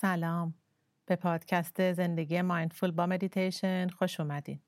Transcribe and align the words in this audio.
سلام. 0.00 0.54
به 1.06 1.16
پادکست 1.16 1.92
زندگی 1.92 2.42
mindful 2.42 2.90
با 2.90 3.06
مدیتیشن 3.06 3.88
خوش 3.88 4.20
اومدین. 4.20 4.60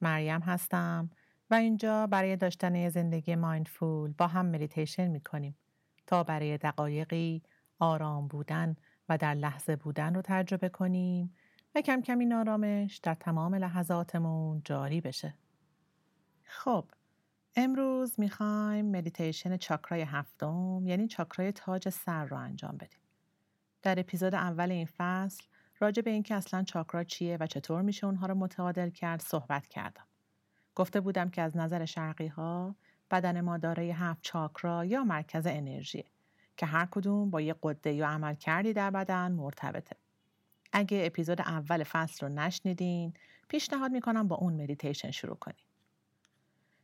مریم 0.00 0.40
هستم 0.40 1.10
و 1.50 1.54
اینجا 1.54 2.06
برای 2.06 2.36
داشتن 2.36 2.88
زندگی 2.88 3.34
mindful 3.36 4.12
با 4.12 4.26
هم 4.26 4.46
مدیتیشن 4.46 5.08
می‌کنیم 5.08 5.56
تا 6.06 6.24
برای 6.24 6.58
دقایقی 6.58 7.42
آرام 7.78 8.28
بودن 8.28 8.76
و 9.08 9.18
در 9.18 9.34
لحظه 9.34 9.76
بودن 9.76 10.14
رو 10.14 10.22
تجربه 10.24 10.68
کنیم 10.68 11.34
و 11.74 11.80
کم 11.80 12.02
کم 12.02 12.18
این 12.18 12.32
آرامش 12.32 12.96
در 12.96 13.14
تمام 13.14 13.54
لحظاتمون 13.54 14.62
جاری 14.64 15.00
بشه. 15.00 15.34
خب 16.42 16.84
امروز 17.56 18.20
می‌خوایم 18.20 18.90
مدیتیشن 18.90 19.56
چاکرای 19.56 20.02
هفتم 20.02 20.82
یعنی 20.86 21.08
چاکرای 21.08 21.52
تاج 21.52 21.88
سر 21.88 22.24
رو 22.24 22.36
انجام 22.36 22.76
بدیم. 22.76 23.03
در 23.84 24.00
اپیزود 24.00 24.34
اول 24.34 24.70
این 24.70 24.88
فصل 24.96 25.44
راجع 25.78 26.02
به 26.02 26.10
اینکه 26.10 26.34
اصلا 26.34 26.62
چاکرا 26.62 27.04
چیه 27.04 27.36
و 27.40 27.46
چطور 27.46 27.82
میشه 27.82 28.06
اونها 28.06 28.26
رو 28.26 28.34
متعادل 28.34 28.90
کرد 28.90 29.20
صحبت 29.20 29.68
کردم. 29.68 30.06
گفته 30.74 31.00
بودم 31.00 31.30
که 31.30 31.42
از 31.42 31.56
نظر 31.56 31.84
شرقی 31.84 32.26
ها 32.26 32.74
بدن 33.10 33.40
ما 33.40 33.58
دارای 33.58 33.90
هفت 33.90 34.22
چاکرا 34.22 34.84
یا 34.84 35.04
مرکز 35.04 35.46
انرژی 35.46 36.04
که 36.56 36.66
هر 36.66 36.86
کدوم 36.90 37.30
با 37.30 37.40
یه 37.40 37.54
قده 37.62 37.92
یا 37.92 38.08
عمل 38.08 38.34
کردی 38.34 38.72
در 38.72 38.90
بدن 38.90 39.32
مرتبطه. 39.32 39.96
اگه 40.72 41.02
اپیزود 41.06 41.40
اول 41.40 41.84
فصل 41.84 42.26
رو 42.26 42.32
نشنیدین 42.32 43.14
پیشنهاد 43.48 43.90
می‌کنم 43.90 44.28
با 44.28 44.36
اون 44.36 44.62
مدیتیشن 44.62 45.10
شروع 45.10 45.36
کنیم. 45.36 45.64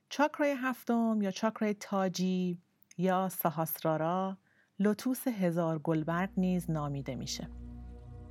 چاکرای 0.08 0.56
هفتم 0.58 1.18
یا 1.22 1.30
چاکرای 1.30 1.74
تاجی 1.74 2.58
یا 2.98 3.28
سهاسرارا 3.28 4.38
لوتوس 4.80 5.28
هزار 5.28 5.78
گلبرگ 5.78 6.30
نیز 6.36 6.70
نامیده 6.70 7.14
میشه 7.14 7.48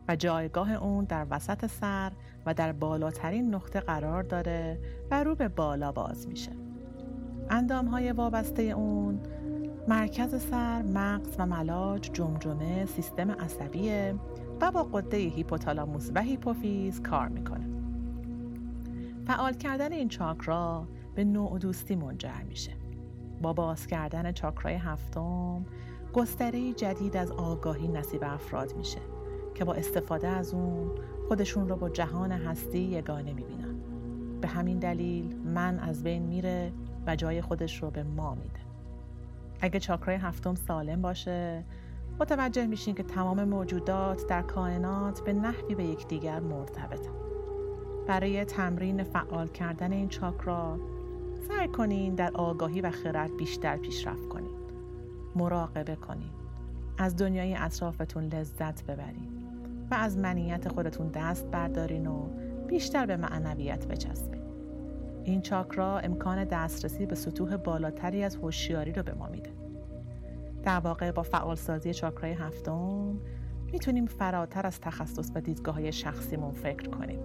و 0.08 0.16
جایگاه 0.16 0.72
اون 0.72 1.05
در 1.05 1.28
وسط 1.30 1.66
سر 1.66 2.11
و 2.45 2.53
در 2.53 2.72
بالاترین 2.72 3.55
نقطه 3.55 3.80
قرار 3.80 4.23
داره 4.23 4.80
و 5.11 5.23
رو 5.23 5.36
به 5.36 5.47
بالا 5.47 5.92
باز 5.92 6.27
میشه 6.27 6.52
اندام 7.50 7.86
های 7.86 8.11
وابسته 8.11 8.64
اون 8.64 9.20
مرکز 9.88 10.42
سر، 10.42 10.81
مغز 10.81 11.36
و 11.39 11.45
ملاج، 11.45 12.11
جمجمه، 12.14 12.86
سیستم 12.86 13.31
عصبیه 13.31 14.16
و 14.61 14.72
با 14.72 14.83
قده 14.83 15.17
هیپوتالاموس 15.17 16.11
و 16.16 16.22
هیپوفیز 16.22 17.02
کار 17.02 17.27
می‌کنه. 17.27 17.66
فعال 19.27 19.53
کردن 19.53 19.92
این 19.92 20.09
چاکرا 20.09 20.88
به 21.16 21.23
نوع 21.23 21.59
دوستی 21.59 21.95
منجر 21.95 22.42
میشه. 22.47 22.72
با 23.42 23.53
باز 23.53 23.88
کردن 23.88 24.31
چاکرای 24.31 24.75
هفتم 24.75 25.66
گستره 26.13 26.73
جدید 26.73 27.17
از 27.17 27.31
آگاهی 27.31 27.88
نصیب 27.88 28.23
افراد 28.23 28.75
میشه 28.75 28.99
که 29.55 29.65
با 29.65 29.73
استفاده 29.73 30.27
از 30.27 30.53
اون 30.53 30.91
خودشون 31.27 31.69
رو 31.69 31.75
با 31.75 31.89
جهان 31.89 32.31
هستی 32.31 32.79
یگانه 32.79 33.33
می‌بینن. 33.33 33.75
به 34.41 34.47
همین 34.47 34.80
دلیل 34.80 35.35
من 35.45 35.80
از 35.80 36.03
بین 36.03 36.23
میره 36.23 36.71
و 37.07 37.15
جای 37.15 37.41
خودش 37.41 37.83
رو 37.83 37.91
به 37.91 38.03
ما 38.03 38.35
میده. 38.35 38.59
اگه 39.61 39.80
چاکرای 39.80 40.15
هفتم 40.15 40.55
سالم 40.55 41.02
باشه 41.02 41.64
متوجه 42.20 42.67
میشین 42.67 42.95
که 42.95 43.03
تمام 43.03 43.43
موجودات 43.43 44.27
در 44.27 44.41
کائنات 44.41 45.21
به 45.21 45.33
نحوی 45.33 45.76
به 45.76 45.83
یکدیگر 45.83 46.39
مرتبطن 46.39 47.11
برای 48.08 48.45
تمرین 48.45 49.03
فعال 49.03 49.47
کردن 49.47 49.91
این 49.91 50.09
چاکرا 50.09 50.80
سعی 51.47 51.67
کنین 51.67 52.15
در 52.15 52.31
آگاهی 52.33 52.81
و 52.81 52.91
خرد 52.91 53.37
بیشتر 53.37 53.77
پیشرفت 53.77 54.27
کنین. 54.27 54.48
مراقبه 55.39 55.95
کنید. 55.95 56.32
از 56.98 57.16
دنیای 57.16 57.55
اطرافتون 57.55 58.23
لذت 58.23 58.83
ببرید 58.83 59.30
و 59.92 59.95
از 59.95 60.17
منیت 60.17 60.67
خودتون 60.67 61.08
دست 61.08 61.52
بردارین 61.52 62.08
و 62.08 62.30
بیشتر 62.67 63.05
به 63.05 63.17
معنویت 63.17 63.88
بچسبید 63.88 64.44
این 65.23 65.42
چاکرا 65.42 66.00
امکان 66.00 66.44
دسترسی 66.44 67.05
به 67.05 67.16
سطوح 67.16 67.58
بالاتری 67.58 68.23
از 68.23 68.36
هوشیاری 68.36 68.92
رو 68.92 69.04
به 69.04 69.14
ما 69.14 69.27
میده. 69.27 69.50
در 70.64 70.80
واقع 70.80 71.11
با 71.11 71.23
فعالسازی 71.23 71.94
چاکرای 71.94 72.33
هفتم 72.33 73.20
می‌تونیم 73.71 74.06
فراتر 74.06 74.67
از 74.67 74.80
تخصص 74.80 75.32
و 75.36 75.42
دیدگاه 75.42 75.76
های 75.76 75.92
شخصیمون 75.92 76.52
فکر 76.52 76.89
کنیم. 76.89 77.20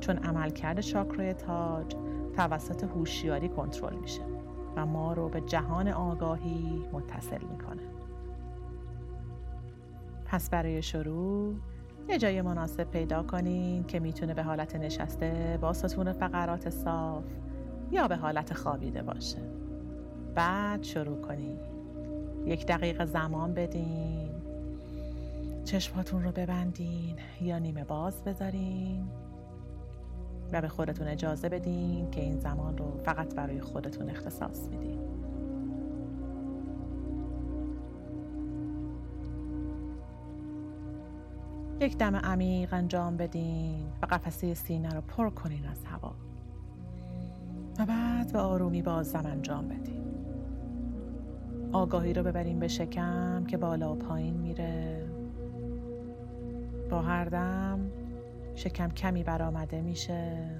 چون 0.00 0.16
عملکرد 0.16 0.80
چاکرای 0.80 1.34
تاج 1.34 1.96
توسط 2.36 2.84
هوشیاری 2.84 3.48
کنترل 3.48 3.96
میشه. 3.96 4.33
و 4.76 4.86
ما 4.86 5.12
رو 5.12 5.28
به 5.28 5.40
جهان 5.40 5.88
آگاهی 5.88 6.84
متصل 6.92 7.40
می‌کنه. 7.50 7.82
پس 10.26 10.50
برای 10.50 10.82
شروع 10.82 11.54
یه 12.08 12.18
جای 12.18 12.42
مناسب 12.42 12.84
پیدا 12.84 13.22
کنین 13.22 13.84
که 13.84 14.00
می‌تونه 14.00 14.34
به 14.34 14.42
حالت 14.42 14.76
نشسته 14.76 15.58
با 15.60 15.72
ستون 15.72 16.12
فقرات 16.12 16.70
صاف 16.70 17.24
یا 17.90 18.08
به 18.08 18.16
حالت 18.16 18.54
خوابیده 18.54 19.02
باشه. 19.02 19.38
بعد 20.34 20.82
شروع 20.82 21.20
کنین. 21.20 21.58
یک 22.46 22.66
دقیقه 22.66 23.04
زمان 23.04 23.54
بدین. 23.54 24.28
چشماتون 25.64 26.22
رو 26.22 26.32
ببندین 26.32 27.16
یا 27.40 27.58
نیمه 27.58 27.84
باز 27.84 28.24
بذارین. 28.24 29.08
و 30.54 30.60
به 30.60 30.68
خودتون 30.68 31.08
اجازه 31.08 31.48
بدین 31.48 32.10
که 32.10 32.20
این 32.20 32.38
زمان 32.38 32.78
رو 32.78 33.00
فقط 33.04 33.34
برای 33.34 33.60
خودتون 33.60 34.10
اختصاص 34.10 34.68
میدین 34.68 34.98
یک 41.80 41.98
دم 41.98 42.16
عمیق 42.16 42.74
انجام 42.74 43.16
بدین 43.16 43.86
و 44.02 44.06
قفسه 44.06 44.54
سینه 44.54 44.88
رو 44.88 45.00
پر 45.00 45.30
کنین 45.30 45.66
از 45.66 45.84
هوا. 45.84 46.14
و 47.78 47.86
بعد 47.86 48.32
به 48.32 48.38
آرومی 48.38 48.82
بازدم 48.82 49.26
انجام 49.26 49.68
بدین. 49.68 50.04
آگاهی 51.72 52.12
رو 52.12 52.22
ببرین 52.22 52.58
به 52.58 52.68
شکم 52.68 53.44
که 53.44 53.56
بالا 53.56 53.92
و 53.92 53.96
پایین 53.96 54.34
میره. 54.34 55.04
با 56.90 57.02
هر 57.02 57.24
دم 57.24 57.90
شکم 58.54 58.88
کمی 58.88 59.22
برآمده 59.22 59.80
میشه 59.80 60.50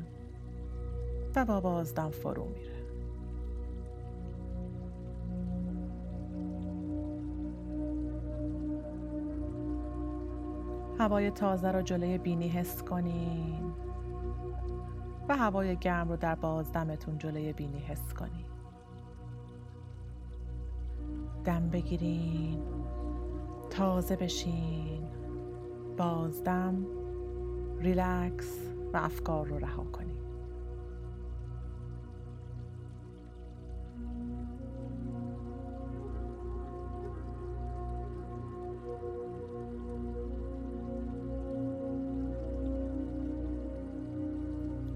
و 1.36 1.44
با 1.44 1.60
بازدم 1.60 2.10
فرو 2.10 2.44
میره. 2.44 2.74
هوای 10.98 11.30
تازه 11.30 11.72
رو 11.72 11.82
جلوی 11.82 12.18
بینی 12.18 12.48
حس 12.48 12.82
کنین 12.82 13.72
و 15.28 15.36
هوای 15.36 15.76
گرم 15.76 16.08
رو 16.08 16.16
در 16.16 16.34
بازدمتون 16.34 17.18
جلوی 17.18 17.52
بینی 17.52 17.78
حس 17.78 18.14
کنین. 18.14 18.44
دم 21.44 21.68
بگیرین 21.68 22.62
تازه 23.70 24.16
بشین 24.16 25.08
بازدم 25.96 26.86
ریلکس 27.80 28.58
و 28.92 28.96
افکار 28.96 29.46
رو 29.46 29.58
رها 29.58 29.84
کنیم 29.84 30.16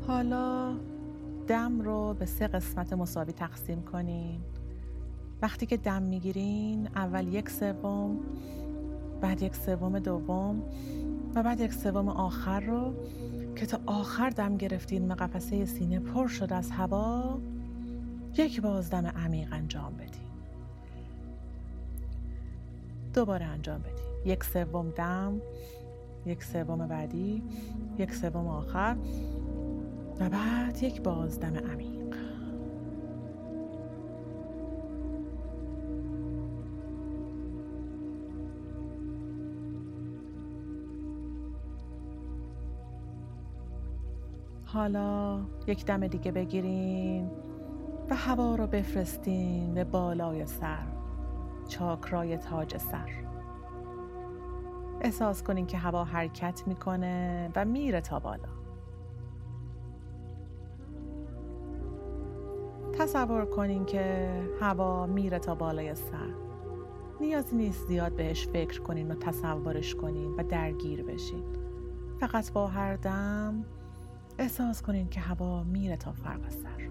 حالا 0.06 0.74
دم 1.46 1.80
رو 1.80 2.14
به 2.14 2.26
سه 2.26 2.46
قسمت 2.48 2.92
مساوی 2.92 3.32
تقسیم 3.32 3.82
کنین. 3.82 4.40
وقتی 5.42 5.66
که 5.66 5.76
دم 5.76 6.02
می‌گیرین 6.02 6.88
اول 6.96 7.34
یک 7.34 7.50
سوم 7.50 8.18
بعد 9.20 9.42
یک 9.42 9.54
سوم 9.54 9.98
دوم 9.98 10.62
و 11.34 11.42
بعد 11.42 11.60
یک 11.60 11.72
سوم 11.72 12.08
آخر 12.08 12.60
رو 12.60 12.94
که 13.56 13.66
تا 13.66 13.80
آخر 13.86 14.30
دم 14.30 14.56
گرفتین 14.56 15.10
و 15.10 15.14
قفسه 15.14 15.64
سینه 15.64 15.98
پر 15.98 16.28
شد 16.28 16.52
از 16.52 16.70
هوا 16.70 17.38
یک 18.36 18.60
بازدم 18.60 19.06
عمیق 19.06 19.52
انجام 19.52 19.94
بدین. 19.94 20.28
دوباره 23.14 23.44
انجام 23.44 23.78
بدین. 23.78 24.32
یک 24.32 24.44
سوم 24.44 24.90
دم 24.90 25.40
یک 26.26 26.44
سوم 26.44 26.86
بعدی 26.86 27.42
یک 27.98 28.14
سوم 28.14 28.46
آخر 28.48 28.96
و 30.20 30.28
بعد 30.28 30.82
یک 30.82 31.02
بازدم 31.02 31.56
عمیق. 31.56 31.97
حالا 44.72 45.40
یک 45.66 45.84
دم 45.86 46.06
دیگه 46.06 46.32
بگیرین 46.32 47.30
و 48.10 48.14
هوا 48.14 48.56
رو 48.56 48.66
بفرستین 48.66 49.74
به 49.74 49.84
بالای 49.84 50.46
سر 50.46 50.86
چاکرای 51.68 52.36
تاج 52.36 52.76
سر. 52.76 53.24
احساس 55.00 55.42
کنین 55.42 55.66
که 55.66 55.78
هوا 55.78 56.04
حرکت 56.04 56.62
می‌کنه 56.66 57.50
و 57.56 57.64
میره 57.64 58.00
تا 58.00 58.18
بالا. 58.18 58.48
تصور 62.92 63.44
کنین 63.44 63.84
که 63.84 64.28
هوا 64.60 65.06
میره 65.06 65.38
تا 65.38 65.54
بالای 65.54 65.94
سر. 65.94 66.34
نیازی 67.20 67.56
نیست 67.56 67.86
زیاد 67.86 68.12
بهش 68.12 68.48
فکر 68.48 68.80
کنین 68.80 69.10
و 69.10 69.14
تصورش 69.14 69.94
کنین 69.94 70.30
و 70.30 70.42
درگیر 70.42 71.02
بشین. 71.02 71.44
فقط 72.20 72.52
با 72.52 72.66
هر 72.66 72.96
دم 72.96 73.64
احساس 74.38 74.82
کنین 74.82 75.08
که 75.08 75.20
هوا 75.20 75.64
میره 75.64 75.96
تا 75.96 76.12
فرق 76.12 76.50
سر. 76.50 76.88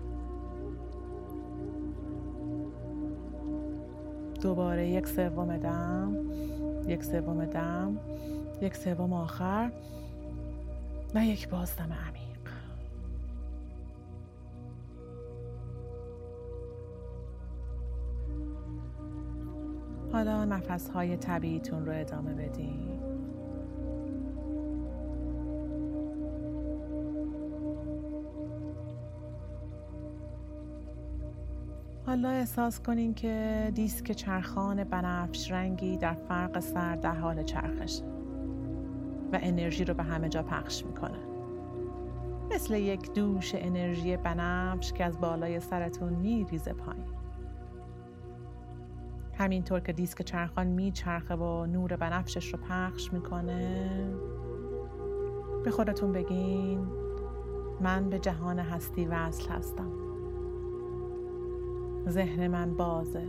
دوباره 4.41 4.87
یک 4.89 5.07
سوم 5.07 5.57
دم 5.57 6.15
یک 6.87 7.03
سوم 7.03 7.45
دم 7.45 7.97
یک 8.61 8.75
سوم 8.75 9.13
آخر 9.13 9.71
و 11.15 11.25
یک 11.25 11.49
بازدم 11.49 11.93
عمیق. 11.93 12.27
حالا 20.11 20.45
نفس 20.45 20.89
های 20.89 21.17
طبیعیتون 21.17 21.85
رو 21.85 21.91
ادامه 21.95 22.33
بدین. 22.33 23.06
حالا 32.07 32.29
احساس 32.29 32.79
کنین 32.79 33.13
که 33.13 33.71
دیسک 33.75 34.11
چرخان 34.11 34.83
بنفش 34.83 35.51
رنگی 35.51 35.97
در 35.97 36.13
فرق 36.13 36.59
سر 36.59 36.95
در 36.95 37.15
حال 37.15 37.43
چرخشه 37.43 38.03
و 39.33 39.39
انرژی 39.41 39.85
رو 39.85 39.93
به 39.93 40.03
همه 40.03 40.29
جا 40.29 40.43
پخش 40.43 40.85
می‌کنه. 40.85 41.17
مثل 42.51 42.73
یک 42.73 43.13
دوش 43.13 43.51
انرژی 43.55 44.17
بنفش 44.17 44.93
که 44.93 45.05
از 45.05 45.19
بالای 45.19 45.59
سرتون 45.59 46.13
میریزه 46.13 46.73
پایین. 46.73 47.05
همینطور 49.37 49.79
که 49.79 49.93
دیسک 49.93 50.21
چرخان 50.21 50.67
میچرخه 50.67 51.35
و 51.35 51.65
نور 51.65 51.95
بنفشش 51.95 52.53
رو 52.53 52.59
پخش 52.59 53.13
می‌کنه 53.13 53.89
به 55.63 55.71
خودتون 55.71 56.11
بگین 56.11 56.87
من 57.81 58.09
به 58.09 58.19
جهان 58.19 58.59
هستی 58.59 59.05
وصل 59.05 59.49
هستم. 59.49 60.06
ذهن 62.09 62.47
من 62.47 62.77
بازه 62.77 63.27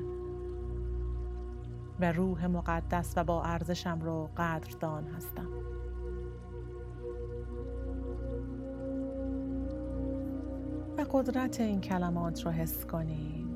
و 2.00 2.12
روح 2.12 2.46
مقدس 2.46 3.14
و 3.16 3.24
با 3.24 3.42
ارزشم 3.42 4.00
رو 4.00 4.28
قدردان 4.36 5.04
هستم. 5.04 5.48
و 10.98 11.04
قدرت 11.12 11.60
این 11.60 11.80
کلمات 11.80 12.46
رو 12.46 12.50
حس 12.50 12.86
کنید 12.86 13.48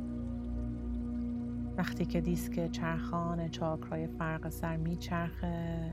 وقتی 1.76 2.04
که 2.04 2.20
دیسک 2.20 2.70
چرخان 2.70 3.48
چاکرای 3.48 4.06
فرق 4.06 4.48
سر 4.48 4.76
میچرخه 4.76 5.92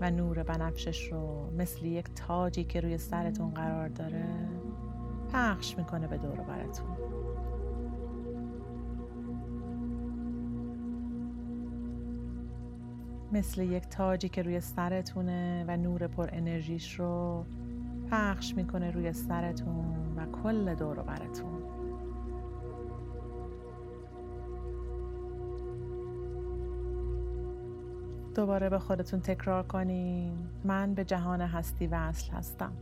و 0.00 0.10
نور 0.10 0.42
بنفشش 0.42 1.12
رو 1.12 1.50
مثل 1.58 1.84
یک 1.84 2.06
تاجی 2.14 2.64
که 2.64 2.80
روی 2.80 2.98
سرتون 2.98 3.50
قرار 3.50 3.88
داره 3.88 4.24
پخش 5.32 5.78
می‌کنه 5.78 6.06
به 6.06 6.16
دور 6.16 6.36
براتون 6.36 7.01
مثل 13.32 13.62
یک 13.62 13.88
تاجی 13.88 14.28
که 14.28 14.42
روی 14.42 14.60
سرتونه 14.60 15.64
و 15.68 15.76
نور 15.76 16.06
پر 16.06 16.28
انرژیش 16.32 17.00
رو 17.00 17.44
پخش 18.10 18.54
می‌کنه 18.54 18.90
روی 18.90 19.12
سرتون 19.12 20.16
و 20.16 20.26
کل 20.42 20.74
دور 20.74 21.02
براتون 21.02 21.62
دوباره 28.34 28.68
به 28.68 28.78
خودتون 28.78 29.20
تکرار 29.20 29.62
کنین. 29.62 30.32
من 30.64 30.94
به 30.94 31.04
جهان 31.04 31.40
هستی 31.40 31.86
وصل 31.86 32.32
هستم. 32.32 32.72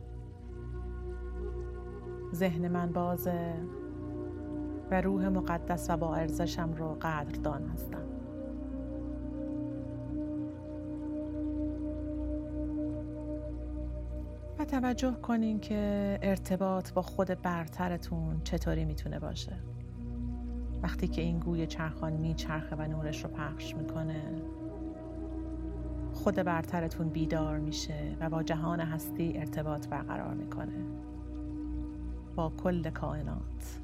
ذهن 2.33 2.67
من 2.67 2.91
بازه 2.91 3.53
و 4.91 5.01
روح 5.01 5.27
مقدس 5.27 5.89
و 5.89 5.97
با 5.97 6.15
ارزشم 6.15 6.73
رو 6.73 6.97
قدردان 7.01 7.67
هستم. 7.67 8.10
توجه 14.71 15.11
کنین 15.11 15.59
که 15.59 16.19
ارتباط 16.21 16.93
با 16.93 17.01
خود 17.01 17.41
برترتون 17.41 18.41
چطوری 18.43 18.85
می‌تونه 18.85 19.19
باشه. 19.19 19.53
وقتی 20.83 21.07
که 21.07 21.21
این 21.21 21.39
گوی 21.39 21.67
چرخان 21.67 22.13
میچرخه 22.13 22.75
و 22.75 22.87
نورش 22.87 23.23
رو 23.23 23.29
پخش 23.29 23.75
می‌کنه 23.75 24.21
خود 26.13 26.35
برترتون 26.35 27.09
بیدار 27.09 27.59
میشه 27.59 28.15
و 28.19 28.29
با 28.29 28.43
جهان 28.43 28.79
هستی 28.79 29.33
ارتباط 29.37 29.87
برقرار 29.87 30.33
می‌کنه. 30.33 30.85
با 32.35 32.49
کل 32.49 32.89
کائنات. 32.89 33.79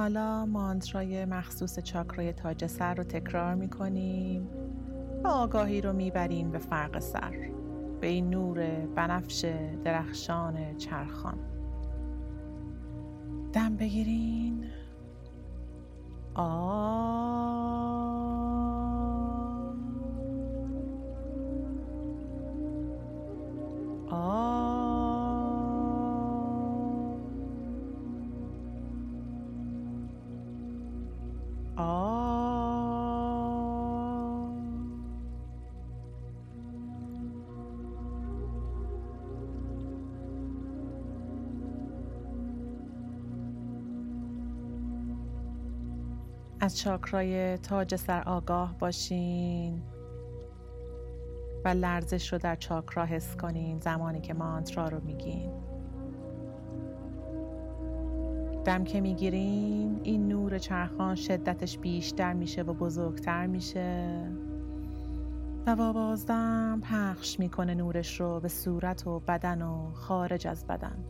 حالا 0.00 0.46
مانترای 0.46 1.24
مخصوص 1.24 1.78
چاکرای 1.78 2.32
تاج 2.32 2.66
سر 2.66 2.94
رو 2.94 3.04
تکرار 3.04 3.54
می‌کنیم. 3.54 4.48
و 5.24 5.28
آگاهی 5.28 5.80
رو 5.80 5.92
می‌بریم 5.92 6.50
به 6.50 6.58
فرق 6.58 6.98
سر 6.98 7.50
به 8.00 8.06
این 8.06 8.30
نور 8.30 8.86
بنفش 8.96 9.54
درخشان 9.84 10.76
چرخان. 10.76 11.38
دم 13.52 13.76
بگیرین. 13.76 14.64
آ. 16.34 17.50
از 46.62 46.78
چاکرای 46.78 47.56
تاج 47.58 47.96
سر 47.96 48.22
آگاه 48.22 48.78
باشین 48.78 49.82
و 51.64 51.68
لرزش 51.68 52.32
رو 52.32 52.38
در 52.38 52.56
چاکرا 52.56 53.04
حس 53.04 53.36
کنین 53.36 53.78
زمانی 53.78 54.20
که 54.20 54.34
مانترا 54.34 54.88
رو 54.88 55.00
میگین. 55.04 55.50
دم 58.64 58.84
که 58.84 59.00
می‌گیرین 59.00 60.00
این 60.02 60.28
نور 60.28 60.58
چرخان 60.58 61.14
شدتش 61.14 61.78
بیشتر 61.78 62.32
میشه 62.32 62.62
و 62.62 62.72
بزرگتر 62.72 63.46
میشه. 63.46 64.24
و 65.66 65.76
با 65.76 65.92
بازدم 65.92 66.80
پخش 66.80 67.38
می‌کنه 67.38 67.74
نورش 67.74 68.20
رو 68.20 68.40
به 68.40 68.48
صورت 68.48 69.06
و 69.06 69.20
بدن 69.20 69.62
و 69.62 69.90
خارج 69.92 70.46
از 70.46 70.66
بدن. 70.66 71.04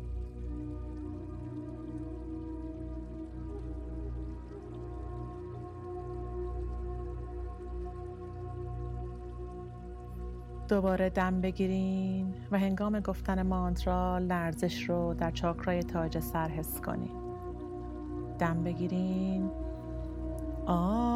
دوباره 10.71 11.11
دم 11.11 11.41
بگیرین 11.41 12.35
و 12.51 12.59
هنگام 12.59 13.01
گفتن 13.01 13.43
مانترا 13.43 14.19
لرزش 14.19 14.83
رو 14.83 15.15
در 15.15 15.31
چاکرای 15.31 15.83
تاج 15.83 16.19
سر 16.19 16.49
حس 16.49 16.81
کنین. 16.81 17.11
دم 18.39 18.65
بگیرین. 18.65 19.51
آ. 20.67 21.11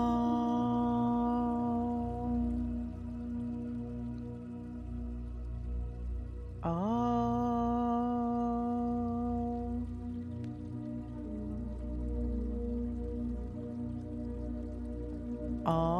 آ. 15.65 15.94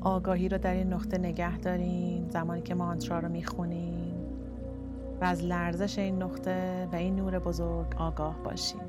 آگاهی 0.00 0.48
رو 0.48 0.58
در 0.58 0.74
این 0.74 0.92
نقطه 0.92 1.18
نگه 1.18 1.58
داریم 1.58 2.28
زمانی 2.28 2.62
که 2.62 2.74
مانترا 2.74 3.18
رو 3.18 3.28
می‌خونیم. 3.28 4.14
و 5.20 5.24
از 5.24 5.44
لرزش 5.44 5.98
این 5.98 6.22
نقطه 6.22 6.88
و 6.92 6.96
این 6.96 7.16
نور 7.16 7.38
بزرگ 7.38 7.86
آگاه 7.98 8.42
باشیم. 8.44 8.80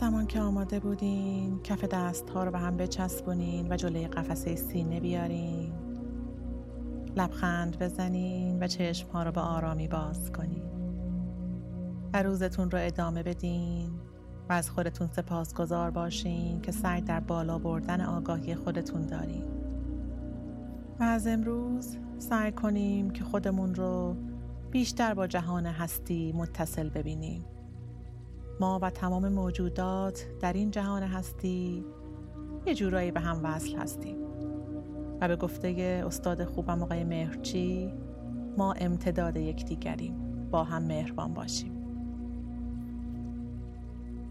زمان 0.00 0.26
که 0.26 0.40
آماده 0.40 0.80
بودین 0.80 1.62
کف 1.62 1.84
دست 1.84 2.30
ها 2.30 2.44
رو 2.44 2.50
به 2.50 2.58
هم 2.58 2.76
بچسبونین 2.76 3.72
و 3.72 3.76
جلوی 3.76 4.06
قفسه 4.06 4.56
سینه 4.56 5.00
بیارین. 5.00 5.72
لبخند 7.16 7.78
بزنین 7.78 8.62
و 8.62 8.66
چشم 8.66 9.08
ها 9.08 9.22
رو 9.22 9.32
به 9.32 9.40
آرامی 9.40 9.88
باز 9.88 10.32
کنین. 10.32 10.70
و 12.12 12.22
روزتون 12.22 12.70
رو 12.70 12.78
ادامه 12.82 13.22
بدین 13.22 13.90
و 14.48 14.52
از 14.52 14.70
خودتون 14.70 15.06
سپاسگزار 15.06 15.90
باشین 15.90 16.60
که 16.60 16.72
سعی 16.72 17.00
در 17.00 17.20
بالا 17.20 17.58
بردن 17.58 18.00
آگاهی 18.00 18.54
خودتون 18.54 19.06
دارین. 19.06 19.44
و 21.00 21.02
از 21.02 21.26
امروز 21.26 21.96
سعی 22.18 22.52
کنیم 22.52 23.10
که 23.10 23.24
خودمون 23.24 23.74
رو 23.74 24.16
بیشتر 24.70 25.14
با 25.14 25.26
جهان 25.26 25.66
هستی 25.66 26.32
متصل 26.32 26.88
ببینیم. 26.88 27.44
ما 28.60 28.78
و 28.82 28.90
تمام 28.90 29.28
موجودات 29.28 30.26
در 30.40 30.52
این 30.52 30.70
جهان 30.70 31.02
هستی. 31.02 31.84
یه 32.66 32.74
جورایی 32.74 33.10
به 33.10 33.20
هم 33.20 33.40
وصل 33.44 33.76
هستیم. 33.76 34.16
و 35.20 35.28
به 35.28 35.36
گفته 35.36 36.02
استاد 36.06 36.44
خوبم 36.44 36.82
آقای 36.82 37.04
مهرچی 37.04 37.92
ما 38.58 38.72
امتداد 38.72 39.36
یکدیگریم. 39.36 40.14
با 40.50 40.64
هم 40.64 40.82
مهربان 40.82 41.34
باشیم. 41.34 41.72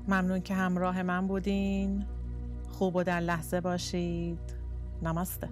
ممنون 0.08 0.40
که 0.40 0.54
همراه 0.54 1.04
من 1.04 1.28
بودین. 1.28 2.06
خوب 2.70 2.96
و 2.96 3.04
در 3.04 3.20
لحظه 3.20 3.62
باشید. 3.62 4.40
نمسته. 5.02 5.50